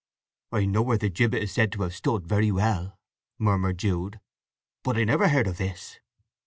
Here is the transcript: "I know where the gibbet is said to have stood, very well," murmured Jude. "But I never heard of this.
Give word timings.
"I 0.51 0.65
know 0.65 0.81
where 0.81 0.97
the 0.97 1.09
gibbet 1.11 1.43
is 1.43 1.51
said 1.51 1.71
to 1.73 1.83
have 1.83 1.93
stood, 1.93 2.25
very 2.25 2.51
well," 2.51 2.97
murmured 3.37 3.77
Jude. 3.77 4.19
"But 4.83 4.97
I 4.97 5.03
never 5.03 5.27
heard 5.27 5.45
of 5.45 5.57
this. 5.59 5.99